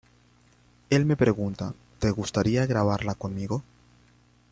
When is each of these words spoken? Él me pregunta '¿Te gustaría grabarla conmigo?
Él 0.89 1.05
me 1.05 1.15
pregunta 1.15 1.75
'¿Te 1.99 2.09
gustaría 2.09 2.65
grabarla 2.65 3.13
conmigo? 3.13 3.61